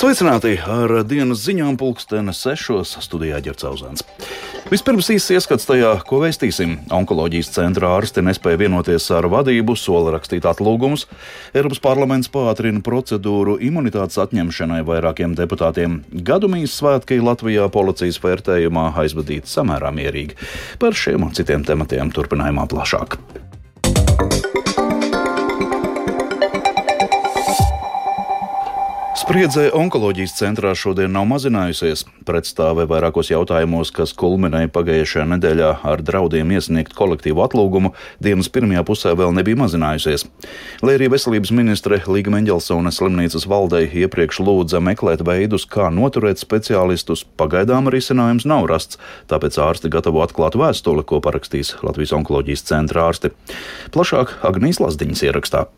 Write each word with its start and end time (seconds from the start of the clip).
Sveicināti 0.00 0.54
ar 0.64 1.02
dienas 1.04 1.42
ziņām, 1.44 1.74
pulksteni 1.76 2.32
sešos 2.32 2.94
studijā 3.04 3.36
ģērcauzāns. 3.44 4.00
Vispirms 4.70 5.10
īsts 5.12 5.34
ieskats 5.34 5.68
tajā, 5.68 5.90
ko 6.08 6.22
veistīsim. 6.22 6.78
Onkoloģijas 6.96 7.50
centra 7.52 7.90
ārsti 7.98 8.24
nespēja 8.24 8.62
vienoties 8.62 9.10
ar 9.12 9.28
vadību, 9.28 9.76
sola 9.76 10.14
rakstīt 10.14 10.48
atlūgumus. 10.48 11.04
Eiropas 11.52 11.82
parlaments 11.84 12.32
pātrina 12.32 12.80
procedūru 12.86 13.58
imunitātes 13.60 14.16
atņemšanai 14.24 14.80
vairākiem 14.88 15.36
deputātiem. 15.36 16.00
Gadumijas 16.08 16.78
svētki 16.80 17.20
Latvijā 17.20 17.68
policijas 17.68 18.22
vērtējumā 18.24 18.94
aizvadīti 19.04 19.52
samērā 19.52 19.92
mierīgi. 20.00 20.40
Par 20.80 20.96
šiem 20.96 21.28
un 21.28 21.36
citiem 21.36 21.68
tematiem 21.68 22.16
turpinājumā 22.16 22.64
plašāk. 22.72 23.20
Spriedzē 29.30 29.68
onkoloģijas 29.78 30.32
centrā 30.34 30.72
šodien 30.74 31.12
nav 31.14 31.22
mazinājusies. 31.30 32.00
Pretstāve 32.26 32.82
vairākos 32.90 33.28
jautājumos, 33.30 33.92
kas 33.94 34.10
kulminēja 34.18 34.66
pagājušajā 34.74 35.26
nedēļā 35.30 35.68
ar 35.86 36.02
draudiem 36.02 36.50
iesniegt 36.56 36.96
kolektīvu 36.98 37.44
atlūgumu, 37.44 37.92
dienas 38.18 38.50
pirmajā 38.50 38.82
pusē 38.88 39.14
vēl 39.14 39.30
nebija 39.36 39.60
mazinājusies. 39.60 40.26
Lai 40.82 40.96
arī 40.98 41.12
veselības 41.14 41.54
ministre 41.54 42.00
Līga 42.10 42.34
Mendelsone 42.34 42.90
slimnīcas 42.90 43.46
valdei 43.46 43.84
iepriekš 44.02 44.42
lūdza 44.42 44.82
meklēt 44.82 45.22
veidus, 45.22 45.62
kā 45.62 45.92
noturēt 45.94 46.42
speciālistus, 46.42 47.22
pagaidām 47.38 47.86
risinājums 47.94 48.50
nav 48.50 48.66
rasts, 48.66 48.98
tāpēc 49.30 49.62
ārsti 49.62 49.94
gatavo 49.94 50.26
atklātu 50.26 50.58
vēstuli, 50.64 51.06
ko 51.06 51.22
parakstīs 51.22 51.76
Latvijas 51.86 52.18
onkoloģijas 52.18 52.66
centra 52.72 53.06
ārsti. 53.06 53.30
Plašāk 53.94 54.40
Agnijas 54.50 54.82
Lazdiņas 54.82 55.30
ierakstā. 55.30 55.68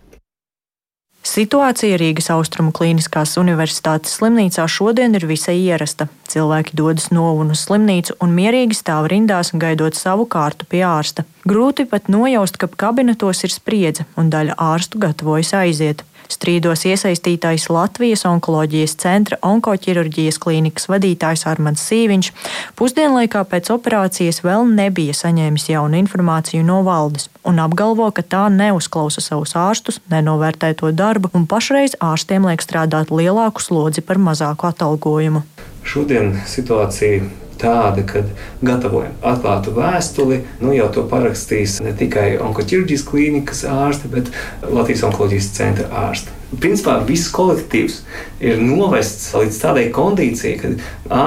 Situācija 1.33 1.97
Rīgas 1.97 2.27
Austrumu 2.35 2.75
Kliniskās 2.77 3.39
Universitātes 3.41 4.19
slimnīcā 4.19 4.67
šodien 4.69 5.17
ir 5.17 5.25
visai 5.31 5.55
ierasta. 5.63 6.11
Cilvēki 6.29 6.77
dodas 6.77 7.07
no 7.09 7.31
un 7.41 7.55
uz 7.55 7.63
slimnīcu 7.65 8.19
un 8.21 8.35
mierīgi 8.37 8.77
stāv 8.77 9.09
rindās, 9.09 9.55
gaidot 9.57 9.97
savu 9.97 10.27
kārtu 10.29 10.69
pie 10.69 10.83
ārsta. 10.85 11.25
Grūti 11.49 11.87
pat 11.89 12.13
nojaust, 12.13 12.59
ka 12.61 12.69
kabinetos 12.69 13.41
ir 13.47 13.55
spriedze 13.55 14.05
un 14.21 14.29
daļa 14.35 14.59
ārstu 14.61 15.01
gatavojas 15.01 15.55
aiziet. 15.63 16.05
Strīdos 16.33 16.87
iesaistītais 16.89 17.69
Latvijas 17.73 18.25
onkoloģijas 18.29 18.95
centra 19.03 19.39
onkoķirurģijas 19.45 20.39
klīnikas 20.43 20.89
vadītājs 20.89 21.45
Armāns 21.51 21.85
Sīviņš 21.91 22.31
pusdienlaikā 22.79 23.45
pēc 23.51 23.69
operācijas 23.75 24.41
vēl 24.47 24.65
nebija 24.73 25.17
saņēmis 25.19 25.69
jaunu 25.75 26.01
informāciju 26.01 26.65
no 26.65 26.81
valdes 26.87 27.29
un 27.45 27.61
apgalvo, 27.63 28.09
ka 28.15 28.23
tā 28.23 28.47
neuzklausa 28.55 29.23
savus 29.25 29.55
ārstus, 29.59 30.01
nenovērtē 30.13 30.73
to 30.79 30.93
darbu 30.97 31.33
un 31.37 31.47
pašreiz 31.51 31.99
ārstiem 32.01 32.47
liek 32.49 32.65
strādāt 32.65 33.13
lielāku 33.13 33.63
slodzi 33.63 34.05
par 34.07 34.21
mazāku 34.23 34.71
atalgojumu. 34.71 35.45
Šodien 35.83 36.37
situācija 36.47 37.42
tāda, 37.63 38.05
ka 38.07 38.25
gatavojam 38.65 39.15
atklātu 39.23 39.75
vēstuli. 39.77 40.43
Nu, 40.61 40.75
jau 40.77 40.91
to 40.95 41.07
parakstīs 41.11 41.79
ne 41.85 41.95
tikai 41.97 42.37
onkoķirurģijas 42.43 43.07
klīnikas 43.09 43.65
ārsti, 43.71 44.13
bet 44.13 44.31
Latvijas 44.67 45.07
onkoloģijas 45.09 45.51
centra 45.57 45.89
ārsti. 46.09 46.39
Principā 46.61 46.99
viss 47.09 47.33
kolektīvs 47.33 48.03
ir 48.45 48.61
novests 48.61 49.31
līdz 49.33 49.61
tādai 49.63 49.87
kondīcijai, 49.95 50.59
ka 50.61 50.73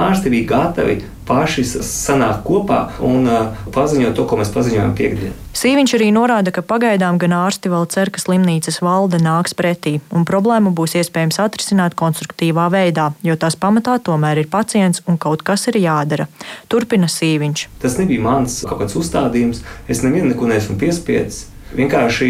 ārsti 0.06 0.30
bija 0.30 0.50
gatavi 0.52 1.00
paši 1.26 1.64
sanākt 1.66 2.44
kopā 2.46 2.80
un 3.04 3.26
paziņot 3.74 4.14
to, 4.16 4.26
ko 4.28 4.38
mēs 4.40 4.52
paziņojam 4.54 4.94
piekdienā. 4.98 5.34
Sīviņš 5.56 5.94
arī 5.96 6.10
norāda, 6.12 6.52
ka 6.52 6.60
pagaidām 6.60 7.16
gan 7.20 7.32
ārsti 7.32 7.70
vēl 7.72 7.86
cer, 7.92 8.10
ka 8.12 8.20
slimnīcas 8.20 8.82
valde 8.84 9.18
nāks 9.22 9.56
pretī, 9.56 9.96
un 10.12 10.26
problēmu 10.28 10.74
būs 10.76 10.98
iespējams 11.00 11.40
atrisināt 11.42 11.96
konstruktīvā 11.96 12.68
veidā, 12.74 13.08
jo 13.24 13.38
tās 13.40 13.56
pamatā 13.56 13.96
tomēr 14.04 14.42
ir 14.42 14.50
pacients 14.52 15.02
un 15.08 15.16
kaut 15.16 15.42
kas 15.46 15.66
ir 15.72 15.80
jādara. 15.80 16.28
Turpina 16.68 17.08
Sīviņš. 17.08 17.66
Tas 17.82 17.96
nebija 18.00 18.22
mans 18.28 18.60
kaut 18.68 18.84
kāds 18.84 18.98
uzstādījums, 19.00 19.64
es 19.88 20.04
nevienu 20.04 20.34
neko 20.34 20.52
neesmu 20.52 20.76
piespiedzis. 20.80 21.46
Vienkārši 21.76 22.28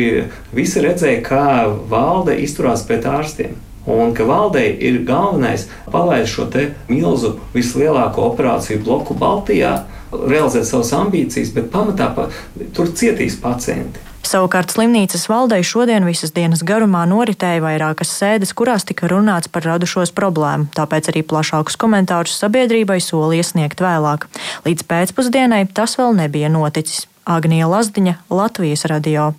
visi 0.56 0.82
redzēja, 0.82 1.22
kā 1.26 1.46
valde 1.90 2.38
izturās 2.40 2.86
pret 2.86 3.04
ārstiem. 3.10 3.58
Un 3.86 4.14
ka 4.14 4.26
valdei 4.26 4.72
ir 4.82 5.04
galvenais 5.06 5.68
palaist 5.92 6.34
šo 6.34 6.48
milzu, 6.88 7.36
vislielāko 7.54 8.32
operāciju 8.32 8.82
bloku 8.82 9.14
Baltijā, 9.14 9.84
realizēt 10.10 10.66
savas 10.66 10.92
ambīcijas, 10.96 11.54
bet 11.54 11.70
pamatā 11.70 12.10
pa, 12.14 12.28
tur 12.74 12.90
cietīs 12.90 13.38
pacienti. 13.38 14.02
Savukārt 14.26 14.72
slimnīcas 14.74 15.28
valdei 15.30 15.60
šodien 15.62 16.02
visas 16.06 16.32
dienas 16.34 16.64
garumā 16.66 17.04
noritēja 17.06 17.62
vairākas 17.62 18.10
sēdes, 18.10 18.50
kurās 18.58 18.82
tika 18.88 19.06
runāts 19.12 19.46
par 19.46 19.62
radušos 19.68 20.10
problēmu, 20.16 20.66
tāpēc 20.74 21.12
arī 21.12 21.22
plašākus 21.22 21.78
komentārus 21.78 22.34
sabiedrībai 22.42 22.98
solīja 22.98 23.46
sniegt 23.52 23.84
vēlāk. 23.86 24.26
Līdz 24.66 24.88
pēcpusdienai 24.90 25.62
tas 25.70 25.94
vēl 26.00 26.18
nebija 26.18 26.50
noticis. 26.50 27.06
Agnija 27.26 27.70
Lazdiņa, 27.70 28.20
Latvijas 28.30 28.86
radio. 28.90 29.32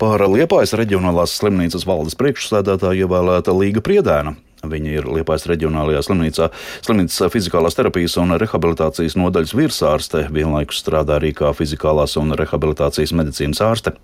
Par 0.00 0.24
Liepājas 0.30 0.74
reģionālās 0.78 1.36
slimnīcas 1.38 1.86
valdes 1.86 2.18
priekšsēdētāju 2.18 3.06
ievēlēta 3.06 3.54
Līga 3.54 3.84
Priedēna. 3.84 4.34
Viņa 4.70 4.94
ir 4.98 5.08
Liepājas 5.08 5.46
reģionālajā 5.50 6.00
slimnīcā, 6.06 6.48
slimnīcas 6.84 7.32
fizikālās 7.32 7.76
terapijas 7.76 8.16
un 8.20 8.36
rehabilitācijas 8.40 9.16
nodaļas 9.20 9.54
virsārste, 9.58 10.24
vienlaikus 10.34 10.80
strādā 10.82 11.18
arī 11.18 11.34
kā 11.36 11.52
fizikālās 11.56 12.16
un 12.20 12.34
rehabilitācijas 12.38 13.14
medicīnas 13.16 13.62
ārste. 13.64 13.94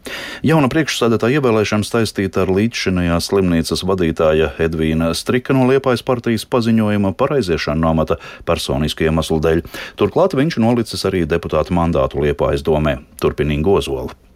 Jauna 0.46 0.70
priekšsēdētāja 0.72 1.40
ievēlēšana 1.40 1.88
saistīta 1.88 2.44
ar 2.44 2.54
līdzšinējā 2.56 3.18
slimnīcas 3.24 3.84
vadītāja 3.88 4.52
Edvīna 4.60 5.12
Strika 5.16 5.56
no 5.56 5.66
Liepājas 5.70 6.04
partijas 6.06 6.46
paziņojuma 6.50 7.14
par 7.18 7.38
aiziešanu 7.38 7.84
no 7.84 7.94
amata 7.94 8.20
personisku 8.48 9.08
iemeslu 9.08 9.40
dēļ. 9.44 9.64
Turklāt 10.00 10.36
viņš 10.36 10.60
nolicis 10.62 11.06
arī 11.08 11.24
deputāta 11.28 11.74
mandātu 11.76 12.20
Liepājas 12.26 12.66
domē. 12.66 13.00
Turpinīgi 13.20 13.78
Ozola. 13.80 14.29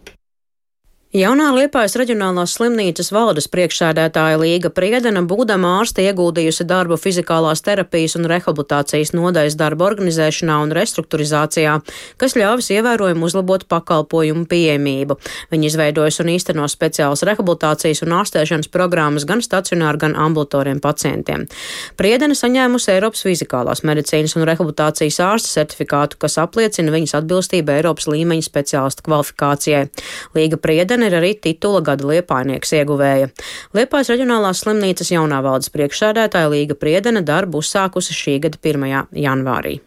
Jaunā 1.15 1.45
Liepājas 1.55 1.93
reģionālās 1.95 2.57
slimnīcas 2.57 3.07
valdes 3.15 3.45
priekšsēdētāja 3.47 4.35
Līga 4.35 4.67
Priedena, 4.75 5.21
būdama 5.23 5.77
ārste, 5.77 6.03
ieguldījusi 6.03 6.65
darbu 6.67 6.97
fizikālās 6.99 7.61
terapijas 7.63 8.17
un 8.19 8.27
rehabilitācijas 8.27 9.13
nodaļas 9.15 9.55
darba 9.55 9.85
organizēšanā 9.87 10.57
un 10.65 10.73
restruktūrizācijā, 10.75 11.77
kas 12.19 12.35
ļāvis 12.35 12.67
ievērojami 12.75 13.23
uzlabot 13.23 13.63
pakalpojumu 13.71 14.43
pieejamību. 14.51 15.15
Viņa 15.53 15.69
izveidojas 15.69 16.19
un 16.19 16.33
īsteno 16.33 16.67
speciālas 16.67 17.23
rehabilitācijas 17.29 18.03
un 18.03 18.17
ārstēšanas 18.17 18.73
programmas 18.75 19.23
gan 19.23 19.39
stacionāru, 19.39 20.01
gan 20.03 20.17
ambulatoriem 20.19 20.83
pacientiem. 20.83 21.47
Priedena 21.95 22.35
saņēmusi 22.35 22.91
Eiropas 22.97 23.23
fizikālās 23.23 23.85
medicīnas 23.87 24.35
un 24.35 24.49
rehabilitācijas 24.51 25.21
ārsta 25.29 25.61
certifikātu, 25.61 26.19
kas 26.19 26.35
apliecina 26.43 26.91
viņas 26.91 27.15
atbilstību 27.21 27.77
Eiropas 27.79 28.11
līmeņa 28.11 28.49
speciālista 28.51 29.07
kvalifikācijai. 29.07 29.87
Līga 30.35 30.59
Priedena 30.59 31.04
ir 31.07 31.17
arī 31.19 31.33
titula 31.41 31.81
gada 31.85 32.07
liepājnieks 32.09 32.75
ieguvēja. 32.81 33.31
Liepājas 33.77 34.13
reģionālās 34.13 34.63
slimnīcas 34.65 35.13
jaunā 35.15 35.41
valdes 35.45 35.71
priekšsēdētāja 35.73 36.51
Līga 36.53 36.77
Priedena 36.79 37.23
darbu 37.25 37.63
uzsākusi 37.63 38.17
šī 38.17 38.39
gada 38.47 38.61
1. 38.61 39.15
janvārī. 39.25 39.79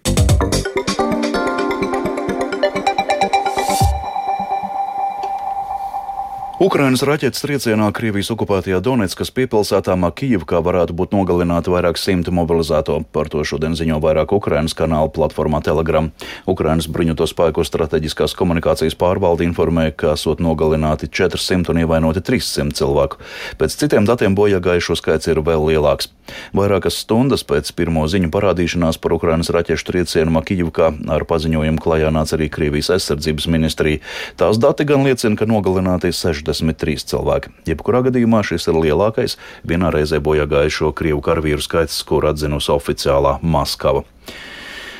Ukrainas 6.59 7.05
raķetes 7.07 7.39
triecienā 7.39 7.87
Krievijas 7.95 8.33
okupētajā 8.35 8.81
Donetskas 8.83 9.31
piepilsētā 9.31 9.95
Makijivkā 9.95 10.59
varētu 10.67 10.97
būt 10.99 11.13
nogalināti 11.15 11.71
vairāk 11.71 12.01
simti 12.03 12.33
mobilizēto. 12.35 12.97
Par 13.15 13.31
to 13.31 13.45
šodien 13.47 13.77
ziņo 13.79 14.01
vairāk 14.03 14.35
Ukrainas 14.35 14.75
kanāla 14.75 15.07
platformā 15.15 15.61
Telegram. 15.63 16.09
Ukrainas 16.51 16.91
bruņoto 16.91 17.29
spēku 17.31 17.63
strateģiskās 17.63 18.35
komunikācijas 18.35 18.99
pārvalde 18.99 19.47
informē, 19.47 19.93
ka 19.95 20.17
esot 20.17 20.43
nogalināti 20.43 21.07
400 21.07 21.71
un 21.71 21.79
ievainoti 21.85 22.25
300 22.27 22.75
cilvēku. 22.75 23.23
Pēc 23.63 23.79
citiem 23.79 24.11
datiem 24.11 24.35
bojā 24.35 24.59
gājušo 24.59 24.99
skaits 24.99 25.31
ir 25.31 25.39
vēl 25.39 25.63
lielāks. 25.71 26.11
Vairākas 26.59 26.99
stundas 27.05 27.47
pēc 27.47 27.71
pirmo 27.79 28.03
ziņu 28.11 28.33
parādīšanās 28.35 28.99
par 28.99 29.15
Ukrainas 29.15 29.49
raķešu 29.55 29.87
triecienu 29.93 30.35
Makijivkā 30.35 30.91
ar 31.15 31.25
paziņojumu 31.31 31.81
klajā 31.87 32.11
nāca 32.13 32.35
arī 32.37 32.51
Krievijas 32.53 32.91
aizsardzības 32.99 33.47
ministrija. 33.49 34.03
Tās 34.37 34.59
dati 34.61 34.85
gan 34.91 35.07
liecina, 35.07 35.39
ka 35.39 35.49
nogalināti 35.49 36.11
60. 36.13 36.48
63 36.49 37.09
cilvēki. 37.13 37.53
Jebkurā 37.69 38.03
gadījumā 38.09 38.43
šis 38.47 38.69
ir 38.71 38.81
lielākais 38.81 39.37
vienā 39.69 39.93
reizē 39.95 40.23
bojā 40.25 40.49
gājušo 40.51 40.93
Krievu 40.97 41.23
karavīru 41.25 41.65
skaits, 41.65 42.01
kur 42.09 42.29
atzinusi 42.31 42.73
oficiālā 42.75 43.39
Maskava. 43.43 44.05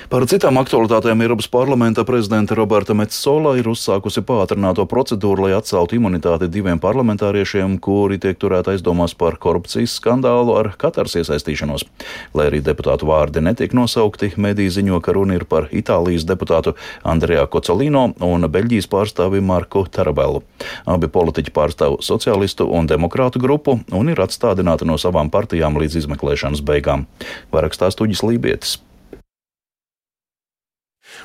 Par 0.09 0.25
citām 0.25 0.57
aktualitātēm 0.57 1.21
Eiropas 1.21 1.51
parlamenta 1.53 2.01
prezidenta 2.09 2.57
Roberta 2.57 2.95
Metsola 2.97 3.51
ir 3.61 3.67
uzsākusi 3.69 4.23
pātrināto 4.25 4.87
procedūru, 4.89 5.45
lai 5.45 5.51
atceltu 5.53 5.99
imunitāti 5.99 6.49
diviem 6.49 6.81
parlamentāriešiem, 6.81 7.75
kuri 7.85 8.17
tiek 8.17 8.39
turēti 8.41 8.73
aizdomās 8.73 9.13
par 9.13 9.37
korupcijas 9.37 9.99
skandālu 10.01 10.55
ar 10.57 10.71
Katars 10.81 11.19
iesaistīšanos. 11.21 11.85
Lai 12.33 12.49
arī 12.49 12.63
deputātu 12.65 13.11
vārdi 13.11 13.45
netiek 13.45 13.77
nosaukti, 13.77 14.33
mediji 14.41 14.79
ziņo, 14.79 15.03
ka 15.05 15.13
runa 15.13 15.37
ir 15.37 15.45
par 15.45 15.69
Itālijas 15.69 16.25
deputātu 16.25 16.73
Andrejā 17.05 17.45
Kocolino 17.53 18.09
un 18.25 18.49
Beļģijas 18.49 18.89
pārstāvi 18.89 19.45
Marku 19.45 19.85
Tarabelu. 19.93 20.41
Abi 20.89 21.13
politiķi 21.13 21.53
pārstāv 21.53 22.01
sociālistu 22.01 22.65
un 22.65 22.89
demokrātu 22.89 23.45
grupu 23.45 23.83
un 23.93 24.09
ir 24.09 24.25
atstādināti 24.25 24.89
no 24.89 24.97
savām 24.97 25.29
partijām 25.29 25.77
līdz 25.77 26.01
izmeklēšanas 26.07 26.65
beigām. 26.65 27.05
Vairāk 27.53 27.77
stāstuģis 27.77 28.25
Lībietis. 28.25 28.79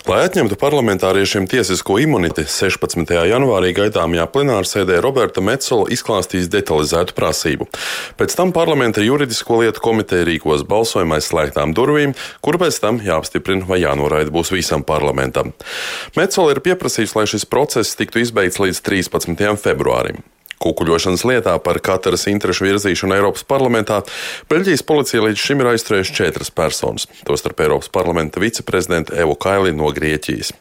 Lai 0.04 0.26
atņemtu 0.28 0.58
parlamentāriešiem 0.60 1.46
tiesisko 1.48 1.96
imunitāti, 2.04 2.50
16. 2.52 3.14
janvārī 3.30 3.70
gaidāmajā 3.78 4.26
plenārsēdē 4.34 4.98
Roberta 5.04 5.40
Metzola 5.40 5.88
izklāstīs 5.96 6.50
detalizētu 6.52 7.16
prasību. 7.16 7.70
Pēc 8.20 8.36
tam 8.36 8.52
parlamenta 8.56 9.06
juridisko 9.06 9.62
lietu 9.62 9.84
komiteja 9.86 10.28
rīkos 10.28 10.66
balsojumu 10.68 11.16
aiz 11.16 11.30
slēgtām 11.32 11.72
durvīm, 11.78 12.18
kur 12.44 12.60
pēc 12.60 12.82
tam 12.84 13.00
jāapstiprina 13.06 13.64
vai 13.70 13.80
jānoraida 13.86 14.34
būs 14.34 14.52
visam 14.52 14.84
parlamentam. 14.84 15.56
Metzola 16.20 16.58
ir 16.58 16.64
pieprasījis, 16.68 17.16
lai 17.16 17.28
šis 17.32 17.48
process 17.48 17.96
tiktu 17.96 18.26
izbeigts 18.26 18.60
līdz 18.60 18.84
13. 18.84 19.56
februārim. 19.64 20.20
Kukuļošanas 20.64 21.26
lietā 21.28 21.54
par 21.64 21.80
katras 21.84 22.26
interešu 22.32 22.68
virzīšanu 22.70 23.18
Eiropas 23.18 23.44
parlamentā 23.48 24.00
Beļģijas 24.52 24.84
policija 24.88 25.24
līdz 25.26 25.40
šim 25.40 25.64
ir 25.64 25.72
aizturējuši 25.74 26.16
četras 26.16 26.52
personas, 26.54 27.08
tostarp 27.28 27.64
Eiropas 27.66 27.92
parlamenta 27.94 28.42
viceprezidenta 28.44 29.16
Evu 29.20 29.36
Kaili 29.36 29.74
no 29.76 29.90
Grieķijas. 29.96 30.54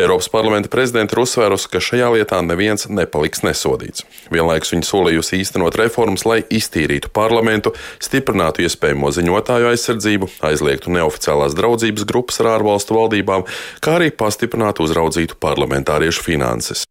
Eiropas 0.00 0.30
parlamenta 0.32 0.70
prezidenta 0.72 1.16
ir 1.16 1.22
uzsvērusi, 1.24 1.68
ka 1.72 1.82
šajā 1.84 2.10
lietā 2.16 2.40
neviens 2.44 2.88
nepaliks 2.88 3.44
nesodīts. 3.46 4.06
Vienlaikus 4.32 4.72
viņa 4.74 4.88
solījusi 4.88 5.42
īstenot 5.42 5.76
reformas, 5.80 6.24
lai 6.28 6.40
iztīrītu 6.48 7.12
parlamentu, 7.12 7.74
stiprinātu 8.02 8.64
iespējamo 8.66 9.12
ziņotāju 9.12 9.72
aizsardzību, 9.72 10.30
aizliegtu 10.48 10.94
neoficiālās 10.96 11.56
draudzības 11.58 12.08
grupas 12.08 12.40
ar 12.42 12.54
ārvalstu 12.56 12.96
valdībām, 12.98 13.44
kā 13.84 13.98
arī 13.98 14.12
pastiprinātu 14.16 14.86
uzraudzītu 14.86 15.38
parlamentāriešu 15.42 16.24
finanses. 16.24 16.86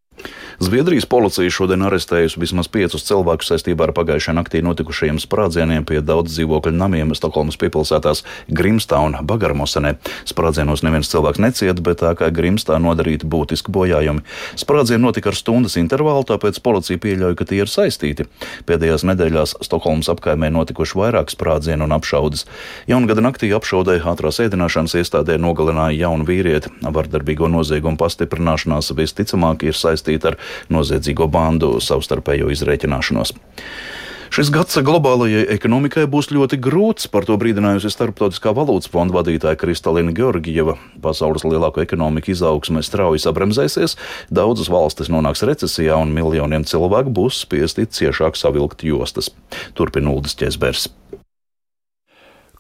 Zviedrijas 0.62 1.08
policija 1.10 1.50
šodien 1.50 1.82
arestējusi 1.88 2.38
vismaz 2.38 2.68
piecus 2.70 3.02
cilvēkus 3.08 3.48
saistībā 3.50 3.88
ar 3.88 3.92
pagājušajā 3.98 4.36
naktī 4.38 4.60
notikušajiem 4.62 5.18
sprādzieniem 5.18 5.88
pie 5.90 6.04
daudz 6.06 6.36
dzīvokļu 6.36 6.76
namiem 6.78 7.16
Stokholmas 7.18 7.58
piepilsētās 7.58 8.22
Grimstā 8.46 9.00
un 9.02 9.18
Bagarmosenē. 9.26 9.96
Sprādzienos 10.30 10.84
neviens 10.86 11.10
cilvēks 11.10 11.42
necieta, 11.42 11.82
bet 11.82 12.04
tā 12.04 12.12
kā 12.20 12.30
Grimstā 12.30 12.78
nodarīti 12.78 13.26
būtiski 13.26 13.74
bojājumi. 13.74 14.22
Sprādzieni 14.62 15.02
notika 15.02 15.32
ar 15.32 15.40
stundas 15.40 15.80
intervālu, 15.82 16.28
tāpēc 16.30 16.62
policija 16.62 17.02
pieļauj, 17.08 17.34
ka 17.42 17.50
tie 17.50 17.64
ir 17.64 17.74
saistīti. 17.74 18.28
Pēdējās 18.70 19.08
nedēļās 19.10 19.56
Stokholmas 19.66 20.12
apkaimē 20.14 20.52
notikuši 20.54 21.02
vairāk 21.02 21.34
sprādzienu 21.34 21.90
un 21.90 21.98
apšaudas. 21.98 22.46
Jaungada 22.86 23.26
naktī 23.26 23.50
apšaudē 23.58 23.98
ātrās 24.14 24.38
ēdināšanas 24.46 24.94
iestādē 25.02 25.42
nogalināja 25.42 26.04
jaunu 26.06 26.30
vīrieti. 26.30 26.70
Vardarbīgo 26.86 27.50
noziegumu 27.50 27.98
pastiprināšanās 27.98 28.94
visticamāk 28.94 29.66
ir 29.66 29.82
saistīta 29.82 30.36
ar 30.36 30.42
noziedzīgo 30.74 31.28
bandu 31.32 31.76
savstarpējo 31.84 32.52
izreikināšanos. 32.54 33.36
Šis 34.32 34.48
gads 34.48 34.78
globālajai 34.88 35.42
ekonomikai 35.52 36.06
būs 36.08 36.30
ļoti 36.32 36.56
grūts, 36.64 37.10
par 37.12 37.26
to 37.28 37.36
brīdinājusi 37.36 37.90
Starptautiskā 37.92 38.54
valūtas 38.56 38.88
fonda 38.94 39.18
vadītāja 39.18 39.60
Kristalina 39.60 40.14
Georgieva. 40.16 40.78
Pasaules 41.04 41.44
lielāko 41.44 41.84
ekonomiku 41.84 42.32
izaugsme 42.32 42.80
strauji 42.80 43.20
sabremzēsies, 43.26 43.98
daudzas 44.32 44.72
valstis 44.72 45.12
nonāks 45.12 45.44
recesijā 45.44 46.00
un 46.00 46.16
miljoniem 46.16 46.64
cilvēku 46.64 47.12
būs 47.12 47.44
spiesti 47.44 47.90
ciešāk 47.92 48.40
savilkt 48.40 48.88
jostas. 48.88 49.34
Turpina 49.76 50.16
Uldis 50.16 50.40
Česbers. 50.40 50.88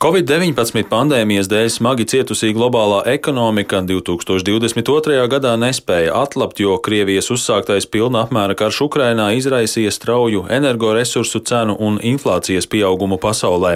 Covid-19 0.01 0.87
pandēmijas 0.89 1.45
dēļ 1.45 1.67
smagi 1.69 2.07
cietusī 2.09 2.47
globālā 2.57 3.03
ekonomika 3.11 3.83
2022. 3.85 5.19
gadā 5.29 5.51
nespēja 5.61 6.15
atlapt, 6.23 6.57
jo 6.63 6.79
Krievijas 6.81 7.29
uzsāktais 7.35 7.85
pilna 7.85 8.23
apmēra 8.25 8.55
karš 8.57 8.79
Ukrainā 8.87 9.27
izraisīja 9.37 9.93
strauju 9.93 10.47
energoresursu 10.57 11.43
cenu 11.45 11.77
un 11.77 12.01
inflācijas 12.01 12.65
pieaugumu 12.65 13.21
pasaulē. 13.21 13.75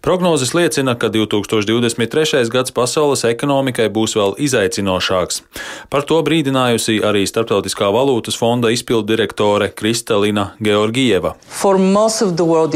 Prognozes 0.00 0.54
liecina, 0.54 0.94
ka 0.94 1.08
2023. 1.12 2.48
gads 2.48 2.72
pasaules 2.72 3.20
ekonomikai 3.28 3.90
būs 3.92 4.14
vēl 4.16 4.32
izaicinošāks. 4.40 5.42
Par 5.92 6.06
to 6.08 6.16
brīdinājusi 6.24 7.02
arī 7.04 7.26
Starptautiskā 7.28 7.90
valūtas 7.92 8.38
fonda 8.40 8.70
izpildu 8.72 9.12
direktore 9.12 9.68
Kristalina 9.76 10.54
Georgieva. 10.56 11.34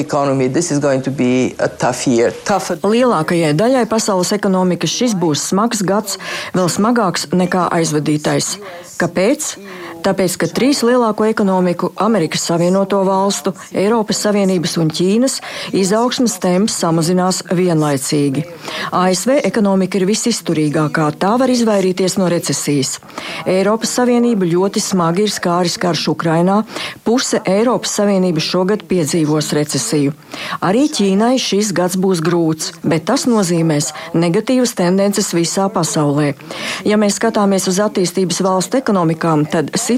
Economy, 0.04 0.50
Lielākajai 2.84 3.54
daļai 3.56 3.86
pasaules 3.88 4.34
ekonomikas 4.36 4.92
šis 4.92 5.16
būs 5.16 5.48
smags 5.48 5.80
gads, 5.80 6.20
vēl 6.52 6.68
smagāks 6.68 7.30
nekā 7.32 7.70
aizvadītais. 7.72 8.58
Kāpēc? 9.00 9.54
Tāpēc, 10.04 10.34
ka 10.36 10.46
trīs 10.52 10.82
lielāko 10.84 11.24
ekonomiku- 11.24 11.88
Amerikas 12.06 12.42
Savienoto 12.44 12.98
Valstu, 13.08 13.54
Eiropas 13.72 14.18
Savienības 14.20 14.76
un 14.76 14.90
Ķīnas- 14.90 15.40
izaugsmas 15.82 16.38
temps 16.38 16.74
samazinās 16.76 17.40
vienlaicīgi. 17.48 18.44
ASV 18.92 19.40
ekonomika 19.48 19.96
ir 19.96 20.04
visizturīgākā, 20.04 21.06
tā 21.16 21.38
var 21.38 21.48
izvairīties 21.48 22.18
no 22.18 22.28
recesijas. 22.28 22.98
Eiropas 23.46 23.96
Savienība 23.96 24.44
ļoti 24.44 24.78
smagi 24.80 25.22
ir 25.22 25.32
skāris 25.32 25.78
karš 25.78 26.08
Ukrainā, 26.12 26.66
puse 27.02 27.40
Eiropas 27.46 27.96
Savienības 27.96 28.42
šogad 28.42 28.84
piedzīvos 28.84 29.52
recesiju. 29.56 30.12
Arī 30.60 30.84
Ķīnai 30.90 31.38
šis 31.38 31.72
gads 31.72 31.96
būs 31.96 32.20
grūts, 32.20 32.72
bet 32.84 33.06
tas 33.06 33.24
nozīmēs 33.24 33.92
negatīvas 34.12 34.74
tendences 34.74 35.32
visā 35.32 35.70
pasaulē. 35.72 36.34
Ja 36.84 36.96
mēs 36.96 37.18
skatāmies 37.18 37.68
uz 37.68 37.78
attīstības 37.78 38.42
valstu 38.42 38.76
ekonomikām, 38.76 39.48
tad 39.48 39.70
situācija 39.72 39.93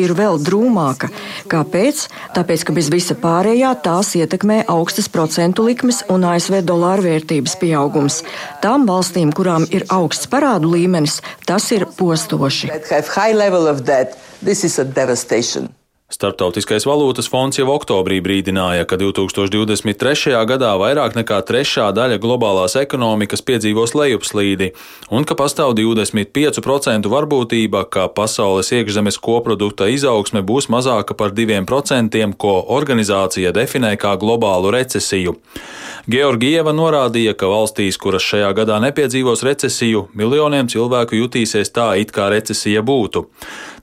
ir 0.00 0.14
vēl 0.16 0.40
drūmāka. 0.44 1.10
Kāpēc? 1.50 2.06
Tāpēc, 2.36 2.64
ka 2.66 2.74
bez 2.76 2.90
visa 2.92 3.16
pārējā 3.18 3.74
tās 3.84 4.14
ietekmē 4.18 4.64
augstas 4.70 5.10
procentu 5.12 5.66
likmes 5.66 6.02
un 6.12 6.26
ASV 6.30 6.62
dolāra 6.66 7.04
vērtības 7.04 7.56
pieaugums. 7.60 8.22
Tām 8.64 8.88
valstīm, 8.88 9.32
kurām 9.36 9.68
ir 9.70 9.86
augsts 9.92 10.30
parādu 10.30 10.74
līmenis, 10.74 11.20
tas 11.46 11.70
ir 11.76 11.86
postoši. 11.98 12.72
Startautiskais 16.12 16.84
valūtas 16.84 17.30
fonds 17.32 17.56
jau 17.56 17.64
oktobrī 17.72 18.18
brīdināja, 18.20 18.84
ka 18.84 18.98
2023. 19.00 20.34
gadā 20.44 20.74
vairāk 20.76 21.14
nekā 21.16 21.38
trešā 21.48 21.86
daļa 21.96 22.18
globālās 22.20 22.76
ekonomikas 22.76 23.40
piedzīvos 23.40 23.96
lejupslīdi, 23.96 24.68
un 25.08 25.24
ka 25.24 25.32
pastāv 25.32 25.72
25% 25.78 27.08
varbūtība, 27.08 27.86
ka 27.88 28.04
pasaules 28.12 28.68
iekšzemes 28.76 29.16
koprodukta 29.16 29.88
izaugsme 29.88 30.44
būs 30.44 30.68
mazāka 30.68 31.16
par 31.16 31.32
2%, 31.32 32.20
ko 32.36 32.54
organizācija 32.76 33.56
definē 33.56 33.96
kā 33.96 34.12
globālu 34.20 34.76
recesiju. 34.76 35.38
Georgieva 36.04 36.76
norādīja, 36.76 37.32
ka 37.32 37.48
valstīs, 37.48 37.96
kuras 37.96 38.28
šajā 38.28 38.52
gadā 38.52 38.76
nepiedzīvos 38.84 39.40
recesiju, 39.48 40.10
miljoniem 40.12 40.68
cilvēku 40.68 41.16
jutīsies 41.16 41.72
tā, 41.72 41.94
it 41.96 42.12
kā 42.12 42.28
recesija 42.28 42.84
būtu. 42.84 43.24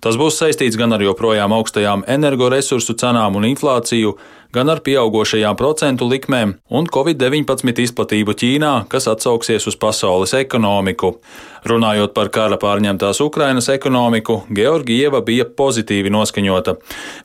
Tas 0.02 0.18
būs 0.18 0.40
saistīts 0.42 0.80
gan 0.82 0.96
ar 0.96 1.04
joprojām 1.06 1.54
augstajām 1.54 2.04
energoresursu 2.10 2.96
cenām 2.98 3.36
un 3.38 3.46
inflāciju, 3.52 4.16
gan 4.54 4.70
ar 4.72 4.82
pieaugošajām 4.84 5.56
procentu 5.60 6.08
likmēm 6.12 6.58
un 6.70 6.90
Covid-19 6.92 7.80
izplatību 7.86 8.36
Ķīnā, 8.36 8.74
kas 8.92 9.08
atsauksies 9.12 9.68
uz 9.72 9.78
pasaules 9.80 10.36
ekonomiku. 10.36 11.16
Runājot 11.62 12.16
par 12.18 12.32
kara 12.34 12.58
pārņemtās 12.58 13.20
Ukrainas 13.22 13.68
ekonomiku, 13.70 14.40
Georgieva 14.50 15.20
bija 15.22 15.46
pozitīvi 15.46 16.10
noskaņota. 16.10 16.74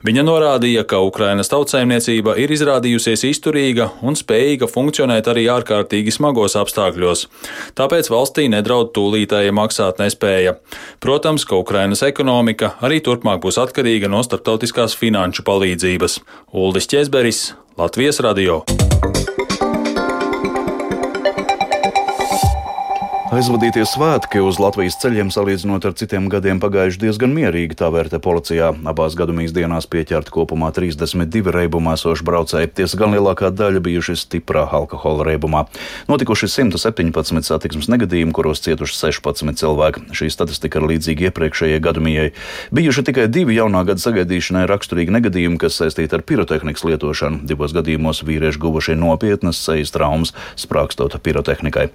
Viņa 0.05 0.23
norādīja, 0.27 0.83
ka 0.85 0.99
Ukrainas 1.01 1.49
tautsēmniecība 1.49 2.35
ir 2.37 2.53
izrādījusies 2.53 3.25
izturīga 3.31 3.89
un 4.05 4.13
spējīga 4.19 4.69
funkcionēt 4.69 5.27
arī 5.33 5.47
ārkārtīgi 5.55 6.13
smagos 6.13 6.53
apstākļos. 6.61 7.25
Tāpēc 7.79 8.11
valstī 8.13 8.45
nedraud 8.53 8.93
tūlītēja 8.93 9.55
maksāt 9.57 10.03
nespēja. 10.03 10.59
Protams, 11.01 11.47
ka 11.49 11.57
Ukrainas 11.57 12.05
ekonomika 12.05 12.75
arī 12.85 13.01
turpmāk 13.01 13.41
būs 13.41 13.57
atkarīga 13.63 14.11
no 14.13 14.21
starptautiskās 14.21 14.93
finanšu 15.01 15.47
palīdzības. 15.49 16.21
Uldis 16.53 16.85
Česbergs 16.93 17.16
Vīberis, 17.17 17.53
Latvijas 17.77 18.19
radio. 18.21 18.61
Aizvadītie 23.37 23.83
svētki 23.85 24.39
uz 24.41 24.57
Latvijas 24.57 24.95
ceļiem 24.97 25.27
salīdzinot 25.29 25.83
ar 25.85 25.93
citiem 25.99 26.25
gadiem 26.31 26.57
pagājuši 26.57 26.97
diezgan 27.03 27.35
mierīgi, 27.35 27.75
tā 27.77 27.91
vērtē 27.93 28.17
policijā. 28.23 28.71
Abās 28.89 29.13
gadumīs 29.19 29.51
dienās 29.53 29.85
pieķerti 29.93 30.31
kopumā 30.33 30.71
32 30.73 31.53
reibumā 31.53 31.93
esoši 31.99 32.25
braucēji, 32.25 32.71
tiesa 32.79 32.97
gan 32.97 33.13
lielākā 33.13 33.51
daļa 33.53 33.83
bijuši 33.85 34.15
stiprā 34.17 34.63
alkohola 34.73 35.27
reibumā. 35.27 35.67
Notikuši 36.09 36.49
117 36.49 37.45
satiksmes 37.45 37.91
negadījumi, 37.93 38.33
kuros 38.33 38.63
cietuši 38.65 38.97
16 39.03 39.61
cilvēki. 39.61 40.07
Šī 40.17 40.31
statistika 40.33 40.81
ir 40.81 40.87
līdzīga 40.95 41.29
iepriekšējai 41.29 41.83
gadumijai. 41.85 42.31
Bijuši 42.73 43.05
tikai 43.11 43.27
divi 43.29 43.59
jaunā 43.59 43.85
gada 43.91 44.01
sagaidīšanai 44.01 44.65
raksturīgi 44.73 45.13
negadījumi, 45.13 45.61
kas 45.61 45.77
saistīti 45.83 46.17
ar 46.17 46.25
pirotehnikas 46.25 46.87
lietošanu. 46.89 47.43
Divos 47.45 47.77
gadījumos 47.77 48.25
vīrieši 48.25 48.63
guvuši 48.65 48.97
nopietnas 48.97 49.61
sejas 49.61 49.93
traumas, 49.93 50.33
sprākstot 50.57 51.19
pirotehnikai. 51.21 51.91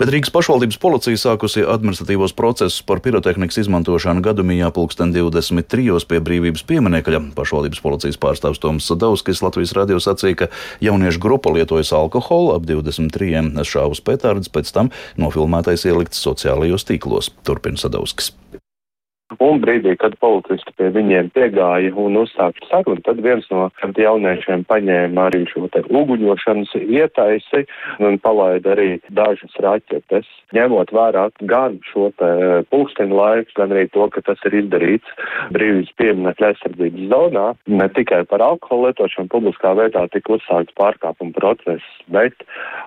Bet 0.00 0.16
Rīgas 0.16 0.32
pašvaldības 0.32 0.69
Pašvaldības 0.70 0.86
policija 0.86 1.18
sākusi 1.18 1.62
administratīvos 1.66 2.32
procesus 2.38 2.84
par 2.86 3.00
pirotehnikas 3.02 3.58
izmantošanu 3.64 4.22
gadumijā 4.22 4.68
pulksten 4.70 5.10
23. 5.10 5.98
pie 6.06 6.20
brīvības 6.22 6.62
pieminekļa. 6.62 7.20
Pašvaldības 7.34 7.82
policijas 7.82 8.20
pārstāvs 8.22 8.62
Toms 8.62 8.86
Sadauskis 8.86 9.42
Latvijas 9.42 9.74
radio 9.74 9.98
sacīja, 9.98 10.44
ka 10.44 10.50
jauniešu 10.78 11.18
grupa 11.26 11.50
lietojas 11.50 11.90
alkoholu 11.90 12.54
ap 12.54 12.70
23. 12.70 13.50
šāvus 13.66 13.98
petārdus, 13.98 14.52
pēc 14.54 14.70
tam 14.70 14.94
nofilmētais 15.18 15.88
ielikts 15.90 16.22
sociālajos 16.22 16.86
tīklos. 16.86 17.34
Turpina 17.42 17.80
Sadauskis. 17.80 18.30
Un 19.38 19.60
brīdī, 19.62 19.92
kad 19.94 20.16
policisti 20.18 20.72
pie 20.74 20.88
viņiem 20.90 21.28
piegāja 21.36 21.92
un 22.02 22.18
uzsāka 22.18 22.66
sarunu, 22.66 22.98
tad 23.06 23.20
viens 23.22 23.44
no 23.52 23.68
jauniešiem 23.78 24.64
paņēma 24.66 25.28
arī 25.28 25.44
šo 25.46 25.68
te 25.70 25.84
uguņošanas 25.86 26.72
ietaisi 26.80 27.62
un 28.02 28.18
palaida 28.18 28.72
arī 28.74 28.88
dažas 29.14 29.54
raķetes. 29.62 30.26
Ņemot 30.56 30.90
vērā 30.90 31.28
gan 31.46 31.78
šo 31.86 32.08
te 32.18 32.30
pulksteņu 32.74 33.20
laiku, 33.20 33.54
gan 33.60 33.76
arī 33.76 33.86
to, 33.94 34.08
ka 34.10 34.24
tas 34.26 34.42
ir 34.50 34.56
izdarīts 34.64 35.14
brīvības 35.54 35.94
pieminekļa 36.02 36.50
aizsardzības 36.50 37.06
zonā, 37.14 37.46
ne 37.70 37.88
tikai 37.94 38.24
par 38.26 38.42
alkoholu 38.42 38.90
lietošanu 38.90 39.30
publiskā 39.30 39.76
vietā 39.78 40.08
tika 40.10 40.40
uzsākts 40.40 40.74
pārkāpuma 40.80 41.36
process, 41.38 41.86
bet 42.10 42.34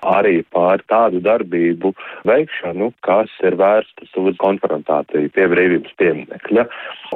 arī 0.04 0.42
pār 0.52 0.84
tādu 0.92 1.24
darbību 1.24 1.96
veikšanu, 2.28 2.92
kas 3.08 3.32
ir 3.48 3.56
vērstas 3.64 4.12
uz 4.20 4.36
konfrontāciju 4.44 5.32
pie 5.32 5.48
brīvības 5.56 5.96
pieminekļa 5.96 6.33
līdzekļa. 6.34 6.66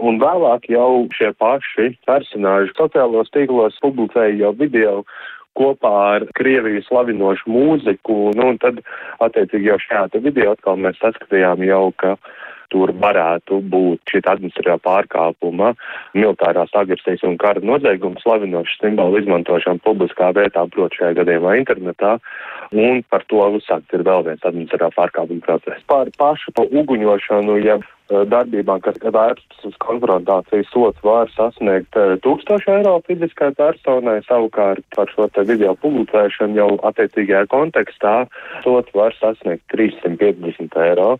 Un 0.02 0.20
vēlāk 0.22 0.70
jau 0.70 1.08
šie 1.14 1.34
paši 1.38 1.98
personāži 2.06 2.74
sociālos 2.78 3.30
tīklos 3.34 3.78
publicēja 3.82 4.38
jau 4.38 4.54
video 4.54 5.04
kopā 5.58 6.18
ar 6.18 6.26
Krieviju 6.38 6.84
slavinošu 6.86 7.50
mūziku, 7.50 8.32
nu, 8.38 8.52
un 8.54 8.58
tad, 8.62 8.84
attiecīgi, 9.20 9.72
jau 9.72 9.80
šajā 9.80 10.22
video 10.22 10.54
atkal 10.54 10.78
mēs 10.78 11.00
saskatījām 11.02 11.64
jau, 11.66 11.92
ka 11.98 12.18
tur 12.70 12.92
varētu 12.92 13.62
būt 13.72 14.12
šī 14.12 14.22
administratīvā 14.28 14.78
pārkāpuma, 14.84 15.72
militārās 16.14 16.70
agresijas 16.76 17.24
un 17.24 17.38
kara 17.40 17.64
nozieguma 17.64 18.20
slavinošu 18.22 18.82
simbolu 18.82 19.22
izmantošana 19.22 19.80
publiskā 19.86 20.34
vietā, 20.36 20.68
proti 20.70 21.00
šajā 21.00 21.16
gadījumā 21.22 21.56
internetā, 21.62 22.18
un 22.76 23.02
par 23.10 23.24
to 23.32 23.40
uzsākts 23.58 23.96
ir 23.96 24.04
vēl 24.06 24.28
viens 24.28 24.44
administratīvā 24.44 24.92
pārkāpuma 25.00 25.46
process. 25.48 25.86
Par 25.88 26.12
pašu 26.20 26.54
uguņošanu, 26.68 27.58
ja 27.64 27.80
darbībām, 28.10 28.82
kas 28.86 29.00
vērstas 29.02 29.68
uz 29.68 29.76
konfrontāciju, 29.84 30.66
sots 30.72 31.04
var 31.06 31.32
sasniegt 31.36 31.98
1000 32.24 32.54
eh, 32.56 32.70
eiro 32.78 32.96
fiziskai 33.08 33.52
personai, 33.58 34.20
savukārt 34.30 34.86
par 34.96 35.12
šo 35.14 35.28
te 35.34 35.46
video 35.48 35.76
publicēšanu 35.84 36.60
jau 36.62 36.72
attiecīgajā 36.92 37.46
kontekstā 37.54 38.16
sots 38.64 38.96
var 38.96 39.16
sasniegt 39.20 39.64
350 39.76 40.82
eiro. 40.88 41.16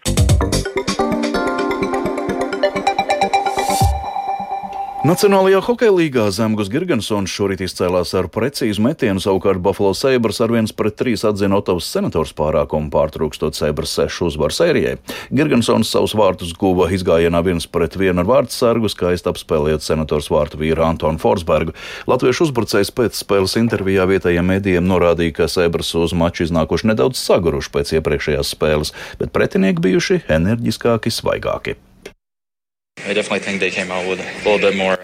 Nacionālajā 5.08 5.62
hokeja 5.64 5.94
līgā 5.96 6.24
Zemgus 6.36 6.68
Girgensons 6.68 7.32
šorīt 7.32 7.62
izcēlās 7.64 8.10
ar 8.20 8.26
precīzu 8.28 8.84
metienu, 8.84 9.22
savukārt 9.24 9.62
Buffalo 9.64 9.94
Sabres 9.96 10.42
ar 10.44 10.52
1 10.52 10.74
pret 10.76 10.98
3 11.00 11.24
atzina 11.30 11.62
Otavas 11.62 11.88
senators 11.88 12.34
pārākumu 12.36 12.92
pārtrūkstot 12.92 13.56
Sabres 13.56 13.94
6 13.96 14.26
uzvaru 14.28 14.58
sērijai. 14.58 14.98
Girgensons 15.32 15.94
savus 15.96 16.12
vārtus 16.18 16.52
guva 16.60 16.90
izgājienā 16.92 17.40
1 17.40 17.70
pret 17.72 17.96
1 17.96 18.20
ar 18.20 18.28
vārtu 18.28 18.58
sargu, 18.58 18.92
skaisti 18.92 19.32
apspēlējot 19.32 19.88
senators 19.88 20.28
vārtu 20.34 20.60
vīru 20.60 20.84
Antonu 20.90 21.24
Forsbergu. 21.24 21.78
Latviešu 22.12 22.50
uzbrucējs 22.50 22.92
pēc 23.00 23.24
spēles 23.24 23.56
intervijā 23.64 24.10
vietējiem 24.12 24.56
mēdījiem 24.58 24.92
norādīja, 24.92 25.40
ka 25.40 25.52
Sabres 25.56 25.96
uz 25.96 26.12
maču 26.12 26.50
iznākuši 26.50 26.92
nedaudz 26.92 27.24
saguruši 27.24 27.78
pēc 27.80 27.98
iepriekšējās 28.02 28.56
spēles, 28.60 28.96
bet 29.24 29.32
pretinieki 29.32 29.88
bijuši 29.88 30.26
enerģiskāki, 30.28 31.16
svaigāki. 31.16 31.80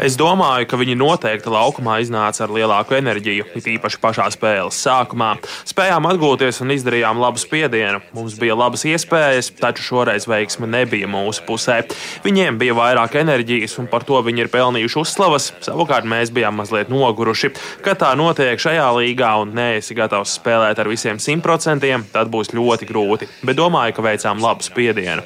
Es 0.01 0.15
domāju, 0.17 0.65
ka 0.67 0.79
viņi 0.81 0.95
noteikti 0.97 1.51
laukumā 1.53 1.99
iznāca 2.01 2.43
ar 2.43 2.53
lielāku 2.55 2.97
enerģiju, 2.97 3.45
it 3.55 3.67
īpaši 3.75 3.99
pašā 4.01 4.25
spēles 4.33 4.79
sākumā. 4.81 5.35
Spējām 5.69 6.09
atgūties 6.09 6.59
un 6.65 6.73
izdarījām 6.73 7.21
labu 7.21 7.39
spiedienu. 7.39 8.01
Mums 8.17 8.35
bija 8.41 8.57
labas 8.57 8.83
iespējas, 8.89 9.51
taču 9.61 9.85
šoreiz 9.85 10.25
veiksme 10.27 10.67
nebija 10.73 11.07
mūsu 11.11 11.45
pusē. 11.47 11.83
Viņiem 12.25 12.57
bija 12.59 12.75
vairāk 12.77 13.19
enerģijas, 13.21 13.77
un 13.79 13.87
par 13.91 14.07
to 14.09 14.19
viņi 14.25 14.47
ir 14.47 14.51
pelnījuši 14.51 14.99
uzslavas. 15.03 15.51
Savukārt 15.63 16.09
mēs 16.09 16.33
bijām 16.33 16.57
mazliet 16.59 16.91
noguruši. 16.91 17.53
Kad 17.85 18.01
tā 18.01 18.11
notiek 18.19 18.59
šajā 18.59 18.89
līgā 18.97 19.35
un 19.45 19.53
neesi 19.55 19.95
gatavs 19.95 20.33
spēlēt 20.41 20.81
ar 20.81 20.89
visiem 20.91 21.21
simtprocentiem, 21.21 22.09
tad 22.11 22.33
būs 22.33 22.51
ļoti 22.57 22.89
grūti. 22.89 23.29
Bet 23.45 23.61
domāju, 23.61 23.95
ka 23.95 24.09
veicām 24.09 24.41
labu 24.43 24.65
spiedienu. 24.65 25.23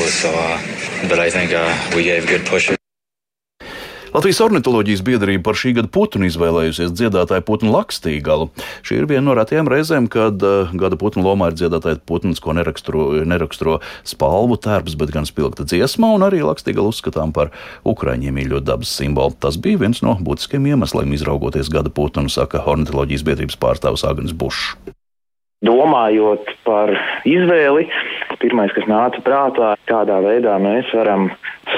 So, 0.00 0.30
uh, 0.30 0.58
Latvijas 4.10 4.40
ornitoloģijas 4.42 5.04
biedrība 5.06 5.44
par 5.46 5.58
šī 5.58 5.70
gada 5.76 5.90
putnu 5.94 6.26
izvēlējusies 6.26 6.90
dziedātāju 6.98 7.44
putnu 7.46 7.70
lakstīgalu. 7.70 8.48
Šī 8.82 8.98
ir 8.98 9.06
viena 9.06 9.22
no 9.28 9.36
retajām 9.38 9.70
reizēm, 9.70 10.08
kad 10.10 10.42
uh, 10.42 10.72
gada 10.74 10.98
putnu 10.98 11.22
lomā 11.22 11.52
ir 11.52 11.58
dziedātāja 11.60 12.00
putns, 12.10 12.42
ko 12.42 12.56
neraksturo, 12.58 13.06
neraksturo 13.22 13.78
spalvu 14.02 14.58
tērps, 14.66 14.98
bet 14.98 15.14
gan 15.14 15.30
spilgta 15.30 15.62
dziesma, 15.62 16.10
un 16.18 16.26
arī 16.26 16.42
lakstīgalu 16.42 16.90
uzskatām 16.90 17.30
par 17.36 17.54
ukraiņiem 17.86 18.34
mīļo 18.40 18.64
dabas 18.66 18.90
simbolu. 18.98 19.38
Tas 19.38 19.60
bija 19.62 19.84
viens 19.86 20.02
no 20.02 20.18
būtiskiem 20.18 20.66
iemesliem 20.72 21.14
izraugoties 21.14 21.70
gada 21.70 21.94
putnu, 21.94 22.26
saka 22.26 22.66
ornitoloģijas 22.66 23.28
biedrības 23.30 23.62
pārstāvs 23.62 24.08
Agnes 24.10 24.34
Bušs. 24.34 24.74
Domājot 25.60 26.46
par 26.64 26.88
izvēli, 27.28 27.82
pirmais, 28.40 28.70
kas 28.72 28.86
nāca 28.88 29.20
prātā, 29.20 29.74
kādā 29.90 30.16
veidā 30.24 30.54
mēs 30.56 30.88
varam 30.96 31.26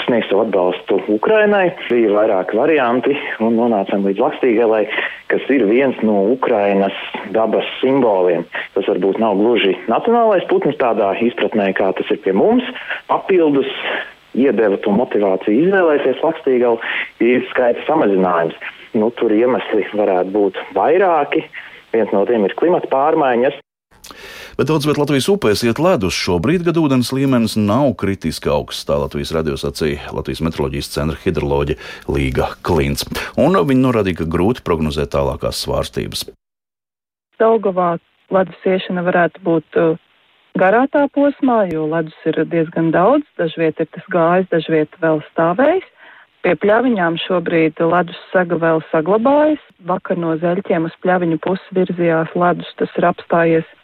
sniegt 0.04 0.28
savu 0.30 0.44
atbalstu 0.44 1.00
Ukrainai, 1.10 1.72
bija 1.88 2.12
vairāki 2.14 2.54
varianti 2.60 3.16
un 3.42 3.56
nonācām 3.58 4.06
līdz 4.06 4.22
Lakstīgalai, 4.22 4.84
kas 5.32 5.50
ir 5.50 5.64
viens 5.66 5.98
no 6.06 6.20
Ukrainas 6.30 6.94
dabas 7.34 7.66
simboliem. 7.80 8.44
Tas 8.76 8.86
varbūt 8.86 9.18
nav 9.18 9.34
gluži 9.40 9.74
nacionālais 9.90 10.46
putns 10.52 10.78
tādā 10.78 11.10
izpratnē, 11.26 11.72
kā 11.74 11.90
tas 11.98 12.14
ir 12.14 12.22
pie 12.22 12.36
mums. 12.38 12.70
Papildus 13.10 13.72
iedeva 14.38 14.78
to 14.86 14.94
motivāciju 14.94 15.66
izvēlēties 15.66 16.22
Lakstīgalu, 16.22 16.78
ir 17.18 17.42
skaita 17.50 17.82
samazinājums. 17.90 18.54
Nu, 18.94 19.10
tur 19.18 19.34
iemesli 19.34 19.90
varētu 19.90 20.36
būt 20.38 20.64
vairāki. 20.78 21.42
Viens 21.90 22.14
no 22.14 22.22
tiem 22.30 22.46
ir 22.46 22.54
klimata 22.54 22.86
pārmaiņas. 22.94 23.58
Bet 24.58 24.68
daudz 24.68 24.84
vietā 24.84 25.00
Latvijas 25.00 25.30
upēs 25.32 25.62
iet 25.64 25.80
ledus. 25.80 26.12
Šobrīd 26.12 26.66
gada 26.66 26.82
ūdens 26.82 27.08
līmenis 27.16 27.54
nav 27.56 27.94
kritiski 28.00 28.50
augsts, 28.52 28.84
tā 28.88 28.98
Latvijas 29.00 29.32
radio 29.32 29.56
sacīja 29.56 30.12
Latvijas 30.12 30.42
meteoroloģijas 30.44 30.92
centra 30.92 31.16
hidroloģija 31.22 31.80
Līga 32.12 32.50
Klints. 32.66 33.06
Un 33.40 33.56
viņi 33.56 33.84
norādīja, 33.86 34.20
ka 34.20 34.28
grūti 34.36 34.64
prognozēt 34.66 35.14
tālākās 35.16 35.64
svārstības. 35.64 36.26
Daugavā 37.40 37.96
ledus 38.32 38.68
iešana 38.68 39.06
varētu 39.08 39.40
būt 39.46 39.80
uh, 39.80 39.96
garākā 40.60 41.06
posmā, 41.16 41.64
jo 41.72 41.88
ledus 41.88 42.28
ir 42.28 42.44
diezgan 42.52 42.92
daudz. 42.92 43.24
Dažviet 43.40 43.80
ir 43.80 43.88
tas 43.96 44.08
gājis, 44.12 44.50
dažviet 44.52 45.00
vēl 45.00 45.24
stāvējis. 45.32 45.88
Pie 46.42 46.56
pļaviņām 46.58 47.20
šobrīd 47.22 47.80
ledus 47.86 48.18
saga 48.32 48.58
vēl 48.58 48.82
saglabājas. 48.90 49.62
Vakar 49.86 50.18
no 50.18 50.34
zeļķiem 50.42 50.88
uz 50.88 50.96
pļaviņu 51.04 51.38
pusi 51.40 51.78
virzījās 51.78 52.34
ledus, 52.36 52.68
tas 52.80 52.98
ir 52.98 53.06
apstājies 53.12 53.78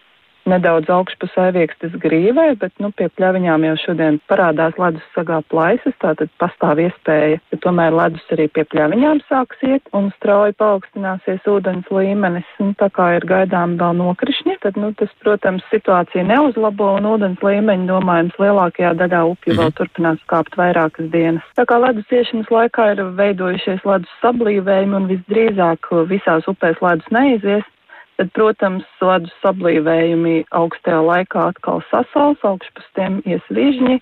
nedaudz 0.50 0.90
augšpusē 0.92 1.48
viekstas 1.56 1.94
grīvai, 2.02 2.52
bet 2.60 2.74
nu, 2.82 2.90
pie 2.96 3.08
pļaviņām 3.18 3.66
jau 3.68 3.76
šodien 3.84 4.18
parādās 4.30 4.76
ledus 4.80 5.04
sagā 5.14 5.40
plaisas, 5.52 5.94
tātad 6.02 6.32
pastāv 6.42 6.82
iespēja, 6.84 7.40
ka 7.52 7.60
tomēr 7.64 7.96
ledus 7.96 8.24
arī 8.34 8.48
pie 8.52 8.64
pļaviņām 8.72 9.22
sāks 9.28 9.62
iet 9.68 9.92
un 9.96 10.10
strauji 10.16 10.56
paaugstināsies 10.60 11.46
ūdens 11.48 11.88
līmenis. 11.94 12.48
Un 12.62 12.74
tā 12.80 12.90
kā 12.94 13.10
ir 13.18 13.26
gaidām 13.28 13.76
vēl 13.80 13.96
nokrišņi, 14.00 14.58
tad 14.64 14.78
nu, 14.80 14.92
tas, 14.98 15.12
protams, 15.24 15.64
situācija 15.72 16.26
neuzlabo 16.28 16.94
un 16.98 17.08
ūdens 17.12 17.42
līmeņi, 17.44 17.88
domājams, 17.90 18.38
lielākajā 18.42 18.94
daļā 19.02 19.24
upju 19.32 19.54
mhm. 19.54 19.62
vēl 19.62 19.74
turpinās 19.80 20.22
kāpt 20.32 20.58
vairākas 20.58 21.10
dienas. 21.14 21.46
Tā 21.58 21.66
kā 21.68 21.80
ledus 21.82 22.12
iešanas 22.12 22.52
laikā 22.54 22.92
ir 22.94 23.04
veidojušies 23.18 23.84
ledus 23.88 24.20
sablīvējumi 24.22 24.98
un 24.98 25.10
visdrīzāk 25.12 25.92
visās 26.10 26.48
upēs 26.50 26.80
ledus 26.84 27.12
neizies, 27.14 27.66
Tad, 28.18 28.32
protams, 28.34 28.86
ledus 28.98 29.34
sablīvējumi 29.44 30.48
augstajā 30.58 30.98
laikā 31.06 31.48
atkal 31.52 31.84
sasals, 31.86 32.40
augšpus 32.42 32.88
tiem 32.98 33.20
ies 33.30 33.44
vižņi, 33.54 34.00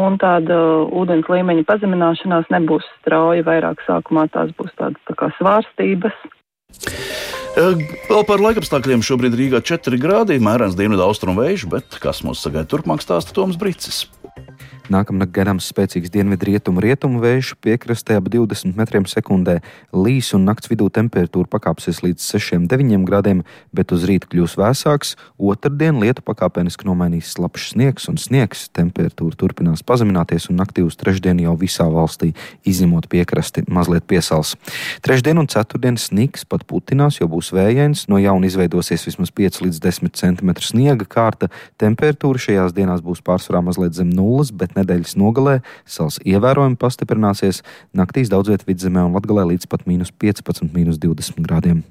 un 0.00 0.16
tāda 0.22 0.56
ūdens 0.96 1.28
līmeņa 1.28 1.66
pazemināšanās 1.68 2.48
nebūs 2.54 2.86
strauja, 3.00 3.44
vairāk 3.44 3.82
sākumā 3.84 4.30
tās 4.32 4.54
būs 4.56 4.72
tādas 4.80 5.02
tā 5.10 5.16
kā 5.20 5.28
svārstības. 5.36 6.16
Vēl 7.50 8.24
par 8.24 8.40
laikapstākļiem 8.46 9.02
šobrīd 9.04 9.36
Rīgā 9.36 9.60
4 9.66 10.00
grādi, 10.00 10.38
mērens 10.40 10.78
dienvidu 10.78 11.04
austrumu 11.04 11.42
vējš, 11.42 11.66
bet 11.68 12.00
kas 12.00 12.22
mūs 12.24 12.40
sagaida 12.46 12.70
turpmāk 12.70 13.04
stāsta 13.04 13.34
Toms 13.36 13.58
Brīcis. 13.60 14.06
Nākamnakt 14.90 15.30
garams 15.30 15.68
spēcīgs 15.70 16.10
dienvidu-rietumu 16.10 16.82
rietumu 16.82 17.20
vējš, 17.22 17.52
piekrastē 17.62 18.16
ap 18.18 18.26
20 18.26 18.74
metriem 18.74 19.04
sekundē. 19.06 19.60
Līs 19.94 20.32
un 20.34 20.48
nakts 20.48 20.66
vidū 20.66 20.88
temperatūra 20.90 21.46
pakāpsies 21.46 22.00
līdz 22.02 22.24
6-9 22.26 23.04
grādiem, 23.06 23.44
bet 23.70 23.94
uz 23.94 24.02
rīta 24.10 24.26
kļūs 24.32 24.56
vēsāks. 24.58 25.12
Otradien 25.38 26.00
lietu 26.02 26.24
pakāpeniski 26.26 26.88
nomainīs 26.88 27.30
slapjš 27.36 27.68
sniegs 27.76 28.08
un 28.10 28.18
sniegs. 28.18 28.64
Temperatūra 28.74 29.38
turpinās 29.38 29.84
pazemināties 29.86 30.48
un 30.50 30.58
naktī 30.58 30.82
uz 30.82 30.98
trešdienu 30.98 31.46
jau 31.46 31.54
visā 31.60 31.86
valstī, 31.86 32.32
izņemot 32.66 33.06
piekrasti, 33.14 33.62
mazliet 33.70 34.08
piesals. 34.10 34.56
Trešdien 35.06 35.38
un 35.38 35.46
ceturtdien 35.54 36.00
sniegs 36.02 36.42
pat 36.42 36.66
putinās, 36.66 37.20
jo 37.22 37.30
būs 37.30 37.52
vējains, 37.54 38.08
no 38.10 38.18
jauna 38.18 38.50
izveidosies 38.50 39.06
vismaz 39.06 39.30
5 39.38 39.62
līdz 39.68 39.80
10 39.86 40.18
cm 40.18 40.52
sniega 40.66 41.06
kārta. 41.06 41.46
Temperatūra 41.78 42.42
šajās 42.42 42.74
dienās 42.74 43.06
būs 43.06 43.22
pārsvarā 43.22 43.62
mazliet 43.62 43.94
zem 43.94 44.10
nulles, 44.10 44.50
bet 44.50 44.74
nedēļas 44.80 45.16
nogalē 45.20 45.60
sals 45.88 46.20
ievērojami 46.24 46.80
pastiprināsies, 46.80 47.62
naktīs 47.96 48.32
daudz 48.32 48.52
vietā 48.52 48.68
vidzemē 48.68 49.06
un 49.08 49.14
latgalē 49.16 49.46
līdz 49.54 49.70
pat 49.70 49.86
mīnus 49.90 50.12
15, 50.12 50.72
mīnus 50.74 51.00
20 51.02 51.46
grādiem. 51.46 51.84